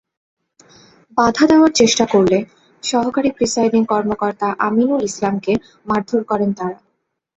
বাধা 1.17 1.43
দেওয়ার 1.51 1.71
চেষ্টা 1.75 2.05
করলে 2.13 2.37
সহকারী 2.83 3.29
প্রিসাইডিং 3.37 3.81
কর্মকর্তা 3.85 4.47
আমিনুল 4.67 5.01
ইসলামকে 5.09 5.53
মারধর 5.87 6.21
করেন 6.31 6.49
তাঁরা। 6.57 6.79